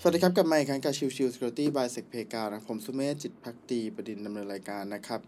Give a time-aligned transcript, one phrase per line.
[0.00, 5.20] สวัสดีครับ กลับมาอีกครั้งกับชิวชิว Security by Sec p a y กานะผมสุเมธจิตพักดีประดินดำเนินรายการนะครับ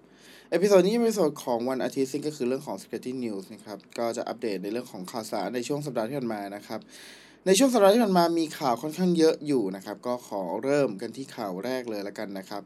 [0.50, 6.80] episode นี้เป็น episode ของวันอาทิตย์ซึ่งก็คือเรื่องของ Security News นะครับ ก็จะอัปเดตในเรื่องของข่าวสารในช่วงสัปดาห์ที่ผ่านมานะครับ
[7.46, 12.62] ในช่วงสัปดาห์ที่ผ่านมามีข่าวค่อนข้างเยอะอยู่นะครับ ก็ขอเริ่มกันที่ข่าวแรกเลยละกันนะครับ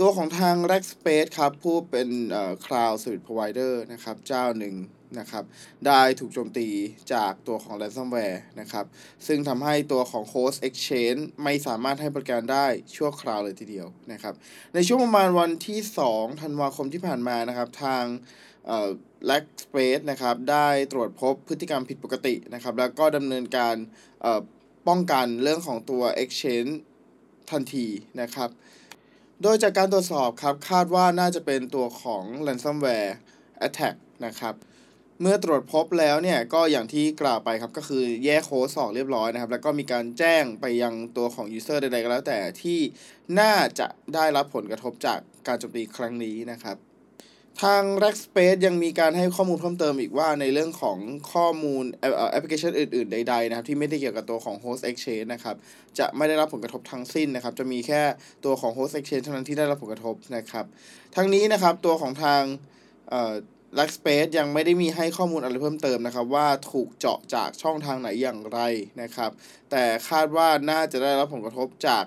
[0.00, 4.74] ตัวของทาง Rackspace ครับผู้เป็นเอ่อ Cloud Service Provider นะครับเจ้าหนึ่ง
[5.18, 5.44] นะครับ
[5.86, 6.68] ได้ถูกโจมตี
[7.12, 8.84] จากตัวของ ransomware นะครับ
[9.26, 14.34] ซึ่งทำให้ตัวของ Host Exchange ไม่สามารถให้บริการได้ชั่วคราวเลยทีเดียวนะครับ
[14.74, 18.04] ในช่วงประมาณวันที่ 2 ธันวาคมที่ผ่านมานะครับทาง
[18.66, 18.90] เอ่อ
[19.30, 23.74] Rackspace นะครับได้ตรวจพบพฤติกรรมผิดปกตินะครับแล้วก็ดำเนินการ
[24.22, 24.40] เอ่อ
[24.88, 26.72] ป้องกันเรื่องของตัว Exchange
[27.50, 27.86] ทันที
[28.20, 28.50] นะครับ
[29.42, 33.12] โดยจากการตรวจสอบครับคาดว่าน่าจะเป็นตัวของ ransomware
[33.66, 34.54] attack นะครับ
[35.22, 42.78] เมื่อตรวจพบแล้วเนี่ยก็อย่างที่กล่าวไปครับก็คือแยกโค้ดออกเรียบร้อยนะครับ แล้วก็มีการแจ้งไปยังตัวของ user ใดๆก็แล้วแต่ที่
[43.40, 46.76] น่าจะได้รับผลกระทบจากการโจมตีครั้งนี้นะครับ
[47.62, 50.98] ทาง Rackspace ยังมีการให้ข้อมูลเพิ่มเติมอีกว่าในเรื่องของ
[51.32, 51.84] ข้อมูล
[52.30, 55.56] แอปพลิเคชันอื่นๆ ใดๆนะครับ ที่ไม่ได้เกี่ยวกับตัวของ Host Exchange นะครับ
[55.98, 58.02] จะไม่ได้รับผลกระทบทั้งสิ้นนะครับ จะมีแค่
[58.44, 60.64] ตัวของ Host Exchange เท่านั้นที่ได้รับผลกระทบนะครับ
[61.16, 62.42] ทั้งนี้นะครับตัวของทาง
[63.76, 68.60] l a c k Space ยังไม่ได้มีให้ข้อมูลอะไรเพิ่มเติมนะครับ ว่าถูกเจาะจากช่องทางไหนอย่างไร
[69.02, 69.30] นะครับ
[69.70, 72.04] แต่คาดว่าน่าจะได้รับผลกระทบจาก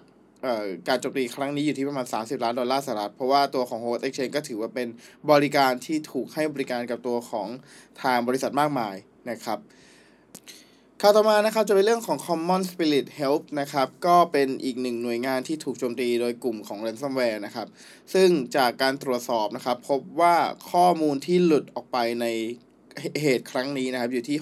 [0.88, 4.88] การโจมตีครั้งนี้อยู่ที่ประมาณ 30 ล้านดอลลาร์สหรัฐ เพราะว่าตัวของ Host Exchange ก็ถือว่าเป็น
[5.32, 7.48] บริการที่ถูกให้บริการกับตัวของ
[8.04, 8.96] ทางบริษัทมากมาย
[9.30, 9.60] นะครับ
[11.04, 17.68] ข่าวต่อมานะครับจะเป็นเรื่องของ Common Spirit Health นะครับก็เป็นอีกหนึ่งหน่วยงานที่ถูกโจมตีโดยกลุ่มของ ransomware นะครับ
[18.14, 20.36] ซึ่งจากการตรวจสอบนะครับพบว่า
[20.72, 22.26] ข้อมูลที่หลุดออกไปใน
[23.22, 24.38] เหตุครั้งนี้นะครับอยู่ที่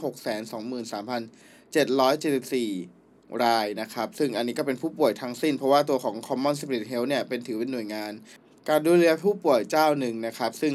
[2.71, 8.11] 623,774 รายนะครับซึ่งอันนี้ก็เป็นผู้ป่วยทั้งสิ้น เพราะว่าตัวของ Common Spirit Health เนี่ยเป็นถือเป็นหน่วยงาน
[8.69, 10.73] การดูแลผู้ป่วยเจ้าหนึ่งนะครับซึ่ง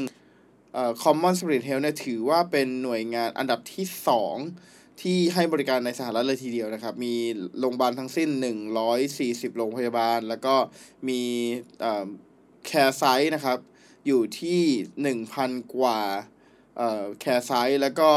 [1.03, 7.13] Common Spirit Health เนี่ยถือว่าเป็นหน่วยงานอันดับที่ 2 ที่ให้บริการในสหรัฐเลยทีเดียวนะครับ มี
[7.59, 8.29] โรงพยาบาลทั้งสิ้น
[8.93, 10.55] 140 โรงพยาบาล แล้วก็
[11.09, 11.21] มี
[12.65, 13.59] แคร์ไซต์นะครับ
[14.07, 14.61] อยู่ที่
[15.21, 15.99] 1,000 กว่า
[17.19, 18.09] แคร์ไซต์แล้วก็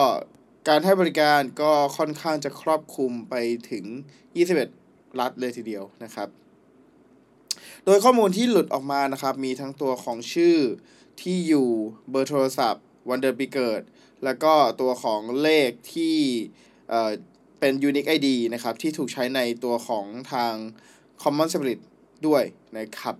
[0.68, 3.34] การให้บริการก็ค่อนข้างจะครอบคลุมไป
[3.70, 3.84] ถึง
[4.52, 6.28] 21 รัฐเลยทีเดียวนะครับ
[7.84, 10.56] โดยข้อมูลที่หลุดออกมานะครับ มีทั้งตัวของชื่อ
[11.20, 11.68] ที่อยู่
[12.10, 13.82] เบอร์โทรศัพท์ วันเดือนปีเกิด
[14.24, 16.18] แล้วก็ตัวของเลขที่
[17.60, 20.54] เป็น unique ID นะครับ ที่ถูกใช้ในตัวของทาง
[21.22, 21.80] Common Spirit
[22.26, 22.42] ด้วย
[22.78, 23.14] นะครับ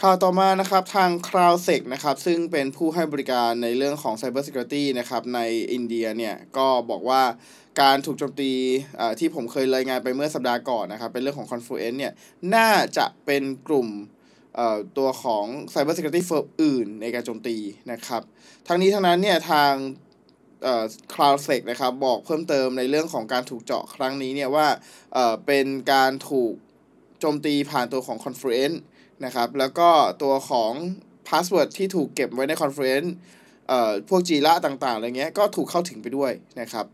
[0.00, 5.40] ข่าวต่อมานะครับทาง CrowdSec นะครับซึ่งเป็นผู้ให้บริการในเรื่องของ Cyber Security นะครับใน
[5.72, 7.22] อินเดียเนี่ยก็บอกว่า
[7.80, 8.52] การถูกโจมตี
[9.18, 12.12] ที่ผมเคยรายงานไปเมื่อสัปดาห์ก่อนนะครับเป็นเรื่องของ Confluence เนี่ย
[12.54, 13.88] น่าจะเป็นกลุ่ม
[14.98, 17.56] ตัวของ Cyber Security Firm อื่นในการโจมตี
[17.92, 18.22] นะครับ
[18.68, 19.72] ทั้งนี้ทั้งนั้นเนี่ยทาง
[20.62, 24.66] เอ่อ CloudSEK นะครับบอกเพิ่มเติมในเรื่องของการถูกเจาะครั้งนี้เนี่ยว่า
[25.14, 26.52] เอ่อเป็นการถูก
[27.20, 28.78] โจมตีผ่านตัวของ Confluence
[29.24, 29.90] นะครับแล้วก็
[30.22, 30.72] ตัวของ
[31.28, 33.10] password ที่ถูกเก็บไว้ใน Confluence
[33.68, 36.86] เอ่อพวก Jira ต่างๆอะไรเงี้ยก็ถูกเข้าถึงไปด้วยนะครับ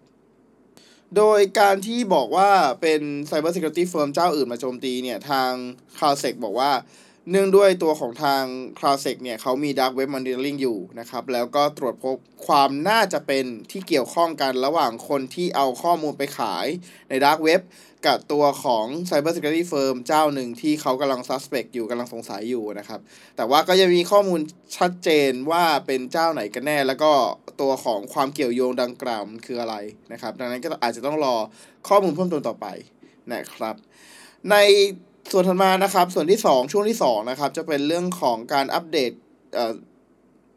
[1.17, 2.51] โดยการที่บอกว่า
[2.83, 3.01] เป็น
[3.31, 5.51] Cyber Security Firm เจ้าอื่นมาโจมตีเนี่ย ทาง
[5.97, 6.71] CloudSEK บอกว่า
[7.31, 8.45] เนื่องด้วยตัวของทาง
[8.79, 12.17] CloudSec เนี่ยเขามี Dark Web Monitoring อยู่นะครับ แล้วก็ตรวจพบ
[12.47, 16.67] ความน่าจะเป็นที่เกี่ยวข้องกันระหว่างคนที่เอาข้อมูลไปขาย
[17.09, 17.61] ใน Dark Web
[18.07, 23.01] กับตัวของ Cyber Security Firm เจ้าหนึ่งที่เขากำลัง suspect อยู่กำลังสงสัยอยู่นะครับ
[23.37, 24.41] แต่ว่าก็ยังมีข้อมูล
[24.77, 27.13] ชัดเจนว่าเป็นเจ้าไหนกันแน่ แล้วก็
[27.61, 29.75] ตัวของความเกี่ยวโยงดังกล่าวมันคืออะไร
[30.13, 31.37] นะครับ ดังนั้นก็อาจจะต้องรอ
[31.89, 32.67] ข้อมูลเพิ่มเติมต่อไป
[33.33, 33.75] นะครับ
[34.51, 34.57] ใน
[35.33, 39.11] ส่วนถัดมานะครับ ส่วนที่ 2 ช่วงที่ 2 นะครับ จะเป็นเรื่องของการอัปเดต
[39.55, 39.75] เอ่อ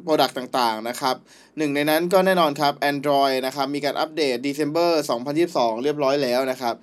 [0.05, 1.15] Product ต่างๆ นะครับ
[1.57, 4.91] หนึ่งในนั้นก็แน่นอนครับ Android นะครับ มีการอัปเดต December
[5.37, 6.75] 2022 เรียบร้อยแล้วนะครับ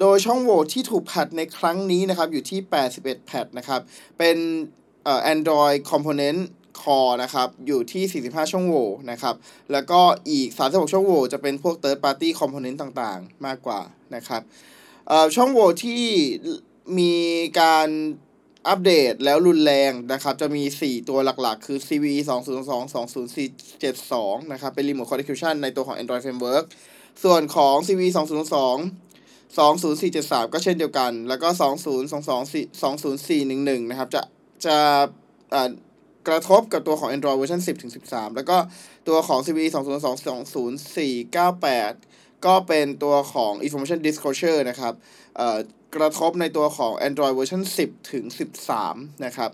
[0.00, 2.60] โดยช่องโหว่ที่ถูกแพทในครั้งนี้นะครับ อยู่ที่
[2.94, 3.80] 81 แพทนะครับ
[4.18, 4.36] เป็น
[5.04, 6.40] เอ่อ Android Component
[6.80, 9.34] Core นะครับ อยู่ที่ 45 ช่องโหว่นะครับ
[9.72, 13.80] แล้วก็อีก 36 ช่องโหว่จะเป็นพวก Third Party Component ต่างๆ มากกว่า
[14.14, 14.42] นะครับ
[15.08, 16.02] เอ่อช่องโหว่ที่
[16.98, 17.14] มี
[17.60, 17.88] การ
[18.68, 22.92] อัปเดตแล้วรุนแรงนะครับ จะมี 4 ตัวหลักๆ คือ CVE 202
[23.58, 26.64] 20472 นะครับ เป็น Remote Code Execution ในตัวของ Android Framework
[27.24, 28.18] ส่วนของ CVE 202
[29.56, 31.48] 20473 ก็เช่นเดียวกัน แล้วก็
[32.10, 34.22] 2022 20411 นะครับ จะ
[34.66, 34.76] จะ
[35.54, 35.70] อ่า
[36.28, 38.56] กระทบกับตัวของ Android เวอร์ชัน10 ถึง 13 แล้วก็
[39.08, 39.76] ตัวของ CVE 202
[40.94, 42.09] 20498
[42.46, 44.94] ก็เป็นตัวของ information disclosure นะครับ
[45.96, 48.24] กระทบในตัวของ Android เวอร์ชัน10 ถึง
[48.74, 49.50] 13 นะครับ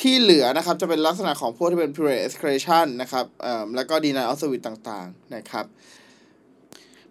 [0.00, 3.26] ที่เหลือนะครับจะเป็นลักษณะของพวกที่เป็น privilege escalation นะครับ
[3.76, 5.66] แล้วก็ denial of service ต่างๆ นะครับ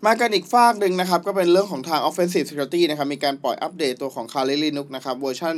[0.03, 5.56] มากันอีกฝากหนึ่งนะครับ ก็เป็นเรื่องของทาง offensive security นะครับ มีการปล่อยอัปเดตตัวของ Kali Linux นะครับเวอร์ชัน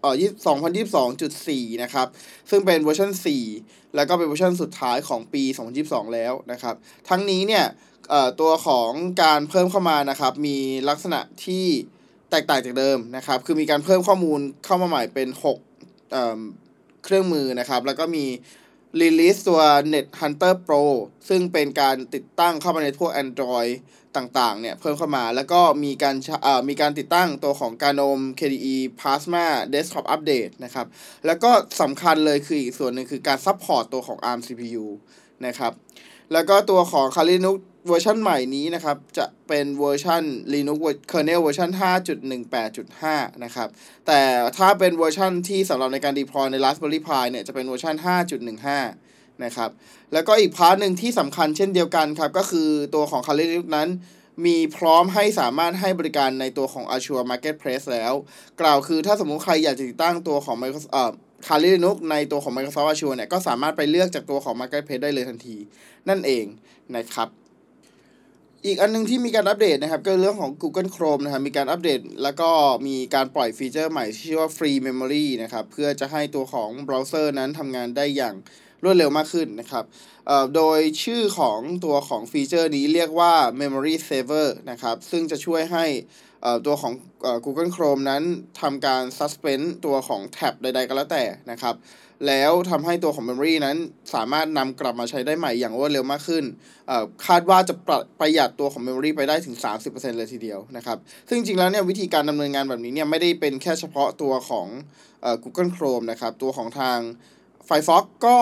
[0.00, 0.14] เอ่อ
[1.14, 2.06] 2022.4 นะครับ
[2.50, 3.10] ซึ่งเป็นเวอร์ชัน
[3.52, 5.42] 4 แล้วก็เป็นเวอร์ชันสุดท้ายของปี
[5.78, 6.74] 2022 แล้วนะครับ
[7.08, 7.64] ทั้งนี้เนี่ย
[8.40, 8.90] ตัวของ
[9.22, 11.66] การเพิ่มเข้ามานะครับ มีลักษณะที่
[12.30, 18.24] แตกต่างจากเดิมนะครับ คือมีการเพิ่มข้อมูลเข้ามาใหม่เป็น 6เครื่องมือนะครับ แล้วก็มี
[19.00, 19.60] release ตัว
[19.92, 20.82] NetHunter Pro
[21.28, 23.72] ซึ่งเป็นการติดตั้งเข้ามาในพวก Android
[24.16, 30.86] ต่างๆ เนี่ย เพิ่มเข้ามา แล้วก็มีการเอ่อมีการติดตั้งตัวของ g a n o m KDE Plasma Desktop Update นะครับ
[31.26, 31.50] แล้วก็
[31.80, 34.84] สำคัญเลยคืออีกส่วนหนึ่งคือการ support ตัวของ ARM CPU
[35.46, 35.72] นะครับ
[36.32, 40.22] แล้วก็ตัวของ Kali Linux เวอร์ชันใหม่นี้นะครับ จะเป็นเวอร์ชัน
[40.52, 40.78] Linux
[41.10, 41.70] kernel เวอร์ชัน
[42.36, 43.68] 5.18.5 นะครับ
[44.06, 44.20] แต่
[44.58, 47.94] ถ้าเป็นเวอร์ชันที่สำหรับในการ deploy ใน Raspberry Pi เนี่ย จะเป็นเวอร์ชัน
[48.68, 49.70] 5.15 นะครับ
[50.12, 53.88] แล้วก็อีก part หนึ่งที่สำคัญเช่นเดียวกันครับ ก็คือตัวของ Kali Linux นั้น
[54.46, 58.12] มีพร้อมให้สามารถให้บริการในตัวของ Azure Marketplace แล้ว
[58.60, 61.12] กล่าวคือถ้าสมมุติใครอยากจะติดตั้งตัวของ Microsoft เอ่อ
[61.48, 65.56] Kali Linux ในตัวของ Microsoft Azure เนี่ยก็สามารถไปเลือกจากตัวของ Marketplace ได้เลยทันที
[66.08, 66.44] นั่นเอง
[66.96, 67.28] นะครับ
[68.66, 72.50] อีกอันนึงที่มีการอัปเดตนะครับก็เรื่องของ Google Chrome นะครับมีการอัปเดต แล้วก็
[72.86, 78.34] มีการปล่อยฟีเจอร์ใหม่ที่ชื่อว่า Free Memory นะครับเพื่อจะให้ตัวของเบราว์เซอร์นั้นทำงานได้อย่าง
[78.82, 79.84] รวดเร็วมากขึ้นนะครับ
[80.54, 85.84] โดยชื่อของตัวของฟีเจอร์นี้เรียกว่า Memory Saver นะครับซึ่งจะช่วยให้
[86.66, 86.92] ตัวของ
[87.44, 88.22] Google Chrome นั้น
[88.60, 91.74] ทำการ suspend ตัวของแท็บใด ๆ ก็แล้วแต่นะครับ
[92.26, 93.76] แล้วทำให้ตัวของ Memory นั้น
[94.14, 96.44] สามารถนำกลับมาใช้ได้ใหม่อย่างรวดเร็วมากขึ้น
[97.26, 100.98] คาดว่าจะประประหยัดตัวของ Memory ไปได้ถึง 30%เลยทีเดียวนะครับ
[101.28, 104.66] ซึ่งจริงๆแล้วเนี่ยวิธีการดำเนินงานแบบนี้เนี่ยไม่ได้เป็นแค่เฉพาะตัวของ
[105.42, 106.98] Google Chrome นะครับ ตัวของทาง
[107.68, 108.36] Firefox ก็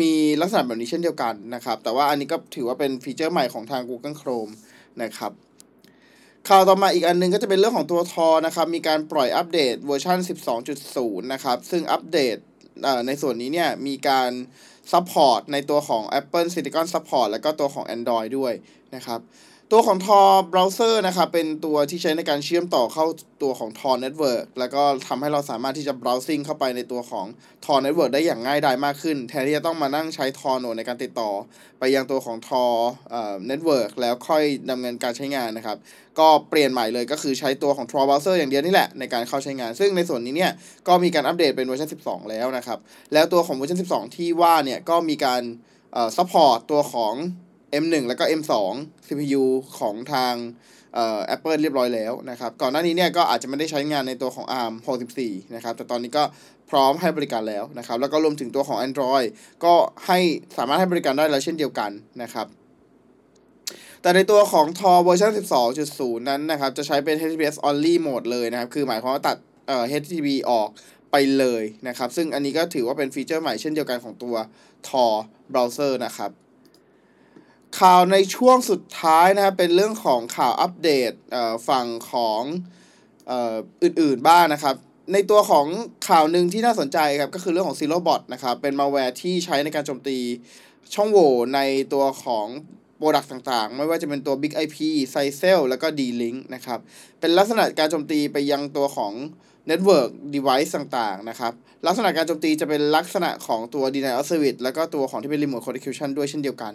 [0.00, 4.52] มีลักษณะแบบนี้เช่นเดียวกันนะครับ แต่ว่าอันนี้ก็ถือว่าเป็นฟีเจอร์ใหม่ของทาง Google Chrome
[5.02, 5.32] นะครับ
[6.48, 10.18] ข่าวต่อมาอีกอันนึงก็จะเป็นเรื่องของตัว Tor นะครับ มีการปล่อยอัปเดตเวอร์ชัน
[10.70, 12.36] 12.0 นะครับ ซึ่งอัปเดต
[13.06, 14.30] ในส่วนนี้เนี่ยมีการ
[14.92, 18.52] support ในตัวของ Apple Silicon Support แล้วก็ตัวของ Android ด้วย
[18.94, 19.20] นะครับ
[19.72, 23.06] ตัวของ Tor browser นะครับเป็นตัวที่ใช้ในการเชื่อมต่อเข้า
[23.42, 27.26] ตัวของ Tor network แล้วก็ทำให้เราสามารถที่จะ browsing เข้าไปในตัวของ
[27.64, 31.30] Tor network ได้อย่างง่ายดายมากขึ้น แทนที่จะต้องมานั่งใช้ Tor node ในการติดต่อ
[31.78, 32.72] ไปยังตัวของ Tor
[33.10, 35.76] เอ่อ network แล้วค่อยดำเนินการใช้งานนะครับ
[36.18, 40.52] ก็เปลี่ยนใหม่เลยก็คือใช้ตัวของ Tor browser อย่างเดียวนี่แหละในการเข้าใช้งาน ซึ่งในส่วนนี้เนี่ย
[40.88, 42.78] ก็มีการอัปเดตเป็นเวอร์ชัน12 แล้วนะครับ
[43.12, 45.42] แล้วตัวของเวอร์ชัน12 ที่ว่าเนี่ยก็มีการ
[45.92, 47.14] เอ่อ support ตัวของ
[47.82, 48.52] M1 แล้วก็ M2
[49.06, 49.44] CPU
[49.78, 50.34] ของทาง
[50.94, 54.74] เอ่อ Apple เรียบร้อยแล้วนะครับ ก่อนหน้านี้เนี่ยก็อาจจะไม่ได้ใช้งานในตัวของ ARM
[55.14, 56.24] 64 นะครับ แต่ตอนนี้ก็
[56.70, 59.26] พร้อมให้บริการแล้วนะครับ แล้วก็รวมถึงตัวของ Android
[59.64, 59.74] ก็
[60.06, 60.18] ให้
[60.58, 61.90] สามารถให้บริการได้แล้วเช่นเดียวกัน
[62.22, 62.46] นะครับ
[64.02, 65.32] แต่ในตัวของ Tor เวอร์ชัน
[65.80, 69.36] 12.0 นั้นนะครับ จะใช้เป็น HTTPS only mode เลยนะครับ คือหมายความว่าตัด
[69.66, 70.68] เอ่อ HTTP ออก
[71.12, 74.34] ไปเลยนะครับ ซึ่งอันนี้ก็ถือว่าเป็นฟีเจอร์ใหม่เช่นเดียวกันของตัว
[74.88, 75.14] Tor
[75.52, 76.30] browser นะครับ
[77.78, 81.12] ข่าวในช่วงสุดท้ายนะครับเป็นเรื่องของข่าวอัปเดต
[81.68, 82.42] ฝั่งของ
[83.82, 84.74] อื่นๆบ้างนะครับ
[85.12, 85.66] ในตัวของ
[86.08, 90.18] ข่าวหนึ่งที่น่าสนใจครับก็คือเรื่องของ Zero Bot นะครับเป็นมาแวร์ที่ใช้ในการโจมตี
[90.94, 91.60] ช่องโหว่ใน
[91.92, 92.46] ตัวของ
[92.96, 94.76] โปรดักต์ต่างๆ ไม่ว่าจะเป็นตัว Big IP,
[95.14, 96.78] s i c e l แล้วก็ D-Link นะครับ
[97.20, 99.12] เป็นลักษณะการโจมตีไปยังตัวของ
[99.70, 101.52] Network Device ต่างๆ นะครับ
[101.86, 106.72] ลักษณะการโจมตีจะเป็นลักษณะของตัว denial of service แล้วก็ตัวของที่เป็น remote execution ด้วยเช่นเดียวกัน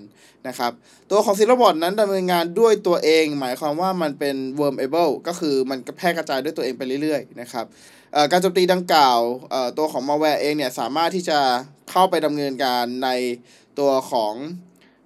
[0.48, 0.72] นะครับ
[1.12, 7.66] ตัวของ Silverbot นั้นดำเนินงานด้วยตัวเอง หมายความว่ามันเป็น wormable ก็คือมันแพร่กระจายด้วยตัวเองไปเรื่อยๆ นะครับ
[8.32, 9.20] การโจมตีดังกล่าว
[9.78, 11.40] ตัวของ malware เองเนี่ยสามารถที่จะ
[11.92, 13.10] เข้าไปดำเนินการใน
[13.80, 14.34] ตัวของ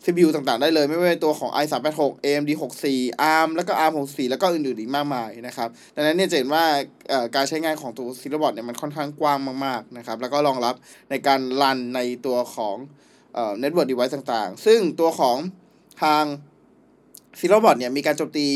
[0.03, 2.51] CPU ต่างๆได้เลย ไม่ว่าตัวของ i386 AMD
[2.87, 6.65] 64 ARM แล้วก็ ARM 64 แล้วก็อื่นๆอีกมากมายนะครับดังนั้นเนี่ยจะเห็นว่า
[7.35, 10.75] การใช้งานของตัว c i l l e r b o t เนี่ยมันค่อนข้างกว้างมากๆนะครับแล้วก็รองรับ
[11.09, 12.75] ในการรันในตัวของ
[13.33, 15.37] เอ่อ network device ต่างๆ ซึ่งตัวของ
[16.03, 16.23] ทาง
[17.39, 18.47] c i l l e r b o t เนี่ยมีการโจมตี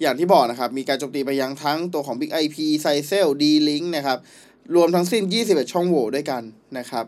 [0.00, 4.18] อย่างที่บอกนะครับ มีการโจมตีไปยังทั้งตัวของ Big IP, s i c e l D-Link นะครับ
[4.74, 6.42] รวมทั้งสิ้น 21 ช่องโหว่ด้วยกัน
[6.78, 7.06] นะครับ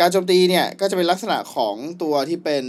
[0.00, 2.64] การโจมตีเนี่ยก็จะเป็นลักษณะของตัวที่เป็น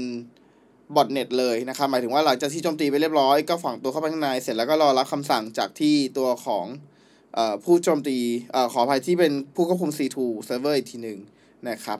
[0.96, 6.66] บอทเน็ตเลยนะครับ หมายถึงว่าหลังจากที่โจมตีไปเรียบร้อย ก็ฝังตัวเข้าไปข้างในเสร็จแล้วก็รอรับคำสั่งจากที่ตัวของ
[7.64, 8.18] ผู้โจมตี
[8.56, 11.20] อขออภัยที่เป็นผู้ควบคุม C2 server อีกทีหนึ่ง
[11.70, 12.00] นะครับ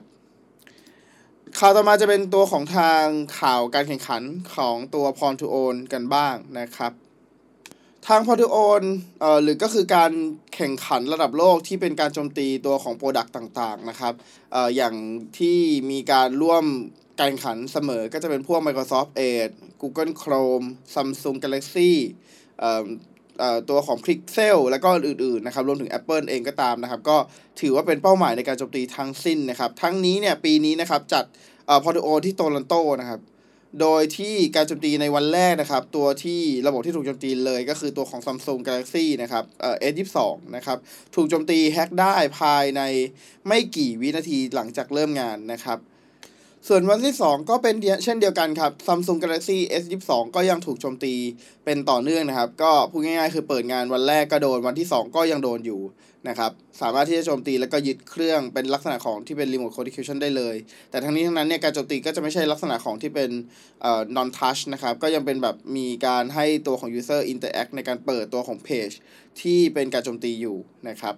[1.58, 3.04] ข่าวต่อมาจะเป็นตัวของทาง
[3.40, 4.22] ข่าวการแข่งขัน
[4.54, 6.92] ของตัวพรทูโอนกันบ้างนะครับ
[8.06, 8.82] ทางพอทูโอน
[9.20, 10.12] เอ่อหรือก็คือการ
[10.54, 14.14] แข่งขันระดับโลกที่เป็นการโจมตีตัวของโปรดักต์ต่างๆนะครับ
[14.52, 14.94] เอ่ออย่าง
[15.38, 15.58] ที่
[15.90, 16.64] มีการร่วม
[17.20, 21.92] การขันเสมอก็จะเป็นพวก Microsoft Edge Google Chrome Samsung Galaxy
[23.70, 27.16] ตัวของ Pixel แล้วก็อื่นๆนะครับรวมถึง Apple เองก็ตามนะครับ ก็
[27.60, 31.24] ถือว่าเป็นเป้าหมายในการโจมตีทั้งสิ้นนะครับ ทั้งนี้เนี่ยปีนี้นะครับจัด
[31.66, 33.20] เอ่อพอทูโอที่โตลันโตนะครับ
[33.80, 40.18] โดยที่การโจมตีในวันแรกนะครับ ตัวที่ระบบที่ถูกโจมตีเลยก็คือตัวของ Samsung Galaxy นะครับเอ่อ S22
[40.56, 40.78] นะครับ
[41.14, 42.82] ถูกโจมตีแฮ็กได้ภายใน
[43.46, 45.78] ไม่กี่วินาทีหลังจากเริ่มงานนะครับ
[46.68, 51.14] ส่วนวันที่ 2 ก็เป็นเช่นเดียวกันครับ Samsung Galaxy S22 ก็ยังถูกโจมตี
[51.64, 55.80] เป็นต่อเนื่องนะครับ ก็พูดง่ายๆ คือเปิดงานวันแรกก็โดน วันที่ 2 ก็ยังโดนอยู่
[56.28, 60.56] นะครับ สามารถที่จะโจมตีแล้วก็ยึดเครื่องเป็นลักษณะของที่เป็น remote control ได้เลย
[60.90, 63.30] แต่ทั้งนี้ทั้งนั้นเนี่ยการโจมตีก็จะไม่ใช่ลักษณะของที่เป็น
[63.82, 68.94] เอ่อ non touch นะครับ ก็ยังเป็นแบบมีการให้ตัวของ user interact ในการเปิดตัวของ page
[69.40, 70.56] ที่เป็นการโจมตีอยู่
[70.88, 71.14] นะครับ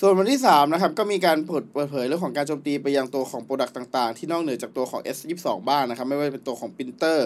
[0.00, 7.18] ส่วนวันที่ 3 นะครับ ก็มีการเปิดเผยเรื่องของการโจมตีไปยังตัวของ Product ต่างๆ ที่นอกเหนือจากตัวของ S22 บ้างนะครับ ไม่ว่าจะเป็นตัวของ Printer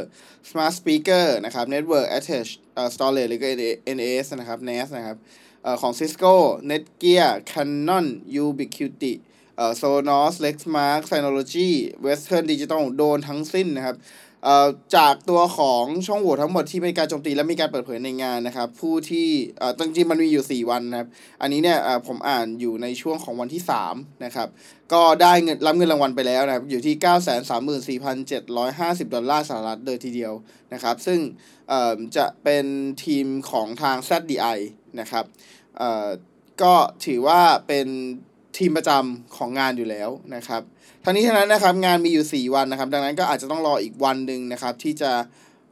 [0.49, 3.49] Smart Speaker นะครับ Network Attached เอ่อ Storage หรือก็
[3.97, 5.17] NAS นะครับ NAS นะครับ
[5.63, 6.35] เอ่อของ Cisco
[6.71, 8.07] Netgear Canon
[8.43, 9.15] Ubiquiti
[9.57, 11.71] เอ่อ Sonos Lexmark Synology
[12.07, 13.97] Western Digital โดนทั้งสิ้นนะครับ
[14.97, 19.29] จากตัวของช่องโหว่ทั้งหมดที่มีการโจมตีและมีการเปิดเผยในงานนะครับ ผู้ที่
[19.59, 21.09] เอ่อจริงๆมันมีอยู่ 4 วันนะครับ
[21.41, 24.49] อันนี้เนี่ยผมอ่านอยู่ในช่วงของวันที่3นะครับ
[24.93, 26.95] ก็ได้เงินรับเงินรางวัลไปแล้วนะครับ อยู่ที่
[27.99, 30.33] 934,750 ดอลลาร์สหรัฐเลยทีเดียว
[30.73, 31.21] นะครับ ซึ่ง
[32.17, 32.67] จะเป็น
[33.05, 34.59] ทีมของทาง ZDI
[35.01, 35.25] นะครับ
[36.63, 36.75] ก็
[37.07, 37.87] ถือว่าเป็น
[38.59, 40.63] ทีมประจำของงานอยู่แล้วนะครับ
[41.05, 45.11] ทั้งนี้ทั้งนั้นนะครับงานมีอยู่ 4 วันนะครับ ดังนั้นก็อาจจะต้องรออีกวันหนึ่งนะครับ ที่จะ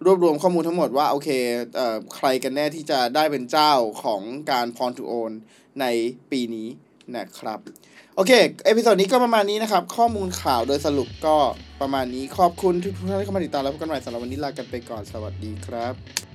[0.05, 1.29] รวบรวมข้อมูลทั้งหมดว่าโอเค
[1.77, 5.33] เอ่อใครกันแน่ที่จะได้เป็นเจ้าของการ Pwn2Own
[5.81, 5.85] ใน
[6.31, 6.69] ปีนี้
[7.17, 7.59] นะครับ
[8.17, 8.33] โอเค
[8.67, 11.37] episode นี้ก็ประมาณนี้นะครับ ข้อมูลข่าวโดยสรุปก็
[11.81, 16.28] ประมาณนี้ขอบคุณทุกท่านที่เข้ามาติดตามแล้วพบกันใหม่สำหรับวันนี้ลากันไปก่อนสวัสดีครับ